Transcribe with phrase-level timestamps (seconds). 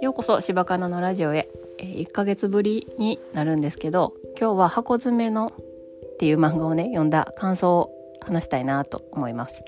[0.00, 9.62] ようこそ柴かなのラジオへ、え1ヶ月ぶりになるんですけど今日は箱詰めのっていう漫画をね読んだ感想を話したいなと思います。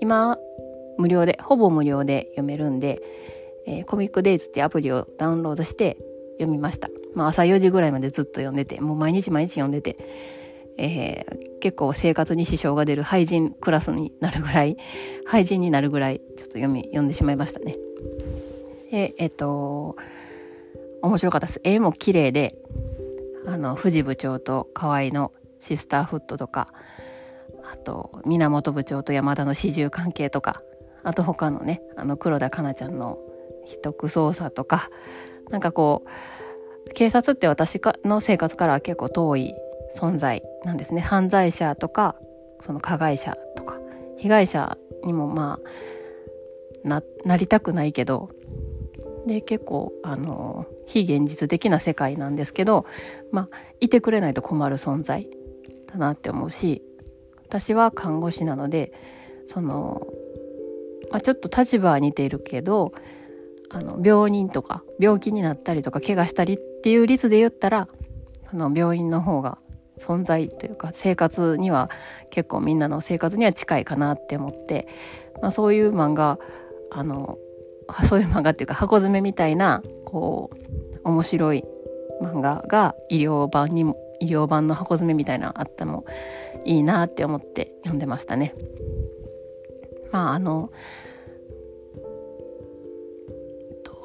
[0.00, 0.36] 今
[0.98, 3.00] 無料でほぼ無料で読めるんで、
[3.66, 5.96] えー、コミックデイズってアプリをダウンロードして
[6.38, 9.96] 読みました、まあ、朝4時ぐらいまでずっと読んでてもう毎日毎日読んでて、
[10.78, 14.76] えー、結構生活に支障が出る廃人クラスになるぐらい
[15.26, 17.76] 廃人になるぐらいちょっと読み読んでしまいましたね。
[18.90, 19.96] でえっと
[21.02, 21.60] 面白かったです。
[21.64, 22.58] 絵も綺麗で
[23.46, 26.68] あの藤部長と河合のシスターフットとか
[27.72, 30.62] あと源部長と山田の始終関係とか
[31.02, 33.18] あと他のねあの黒田かなちゃんの
[33.64, 34.88] 秘匿捜査とか
[35.50, 39.54] なんかこう警察って私の生活からは結構遠い
[39.94, 41.00] 存在なんですね。
[41.00, 42.16] 犯罪者とか
[42.60, 43.78] その加害者とか。
[44.18, 45.58] 被害者にもま
[46.84, 48.30] あななりたくないけど
[49.26, 52.86] で結構あの非現実的な世界なんですけど、
[53.30, 55.28] まあ、いてくれないと困る存在
[55.86, 56.82] だなって思うし
[57.46, 58.92] 私は看護師なので
[59.46, 60.06] その、
[61.10, 62.92] まあ、ちょっと立場は似ているけど
[63.70, 67.88] あの病人とか病気になったりとか怪我したりっていう率で言ったら
[68.50, 69.58] その病院の方が
[69.98, 71.90] 存在というか生活には
[72.30, 74.88] 結構みんなの生活には近いかなって思って、
[75.40, 76.38] まあ、そういう漫画
[76.90, 77.38] あの
[78.04, 80.50] そういう漫画っていうか箱詰めみたいなこ
[81.04, 81.64] う面白い
[82.22, 86.04] 漫画が医療版にも医療版の箱詰めみたいなのあったの
[86.64, 88.54] いいなって思って読んでましたね。
[90.12, 90.70] まああの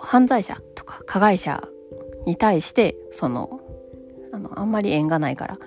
[0.03, 1.67] 犯罪者とか加害者
[2.25, 3.61] に対してその
[4.31, 5.57] あのあんまり縁がないから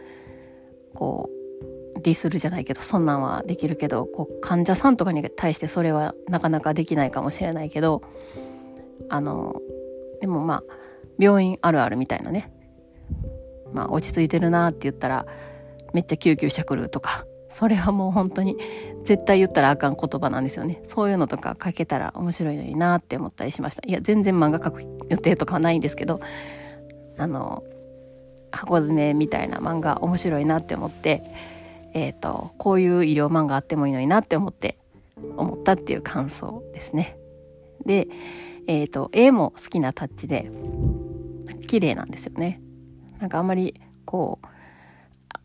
[0.97, 8.03] こうディスるじゃないけどそんなんはできるけどこう患者さんとかに対してそれはなかなかできないかもしれないけど
[9.09, 9.61] あの
[10.21, 10.63] でもまあ
[11.19, 12.53] 病院あるあるみたいなね。
[13.73, 15.27] まあ落ち着いてるなって言ったら
[15.93, 18.57] めっちゃ救急車来るとかそれはもう本当に
[19.03, 20.81] 絶対言ったらあかん言葉なんですよね。
[20.85, 23.83] そういうのとか書けたら面白いのになって思ったりしました。
[23.89, 26.21] いや全然漫画描く予定とかはないんですけど
[27.19, 27.63] あの
[28.51, 31.23] 箱詰めみたいな漫画面白いなって思って
[31.95, 34.79] え、ー、とこういう医療漫画あってもいいのになって思って
[35.37, 37.17] 思ったっていう感想ですね。
[37.85, 38.09] で
[38.67, 40.51] え、ー、と絵も好きなタッチで
[41.67, 42.61] 綺麗なんですよね。
[43.19, 44.47] なんかあんまりこう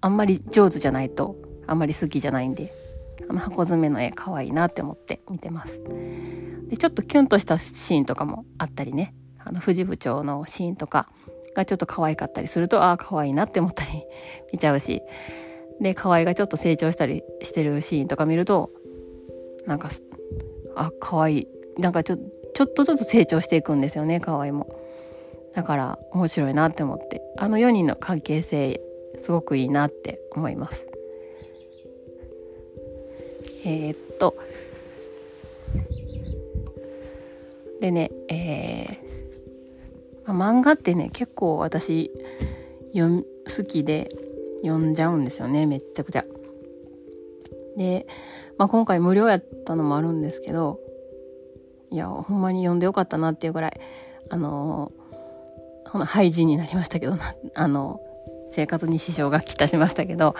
[0.01, 1.35] あんまり上手じゃないと
[1.67, 2.71] あんまり好きじゃないんで
[3.29, 5.79] あの箱詰めの絵可愛いなって思って見てます。
[6.67, 9.13] でちょっとキュンとしたシーンとかもあったりね。
[9.43, 11.07] あの藤部長のシーンとか
[11.55, 13.89] がちょっと可愛かったりするとああ可愛いなって思ったり
[14.51, 15.01] 見ちゃうし。
[15.79, 18.69] で河合がちょっと成長したりしてるシーンとか見ると
[19.65, 19.89] なんか
[20.75, 21.47] あ可愛い。
[21.79, 22.17] なんかちょ
[22.53, 24.67] ちょっとずつ成長していくんですよね河合も。
[25.53, 27.21] だから面白いなって思って。
[27.37, 28.79] あの4人の関係性
[29.17, 30.85] すごくいいなって思います。
[33.65, 34.35] えー、っと。
[37.79, 39.10] でねえー、
[40.31, 42.11] 漫画ってね結構私
[42.93, 44.15] 好きで
[44.63, 46.25] 読んじゃうんですよねめっちゃくちゃ。
[47.77, 48.05] で、
[48.57, 50.79] まあ、今回無料やったのもあるんですけど
[51.89, 53.79] いやほんまに読んでよかったなっていうぐらい
[54.29, 54.91] あの
[55.85, 57.13] ほな廃人になりましたけど
[57.53, 58.01] あの
[58.51, 60.35] 生活に支障がきたしましたけど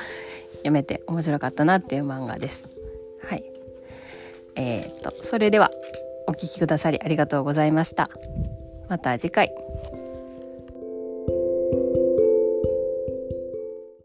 [0.58, 2.70] 読めて面白かったなっていう漫画です。
[3.24, 3.44] はい。
[4.56, 5.72] えー、っとそれでは
[6.28, 8.10] お聴きくださりありがとうございました。
[8.92, 9.54] また次回。